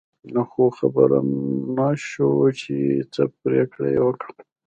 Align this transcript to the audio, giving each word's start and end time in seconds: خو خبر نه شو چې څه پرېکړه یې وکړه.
خو 0.49 0.63
خبر 0.77 1.11
نه 1.75 1.89
شو 2.07 2.31
چې 2.59 2.75
څه 3.13 3.21
پرېکړه 3.41 3.87
یې 3.95 4.01
وکړه. 4.05 4.33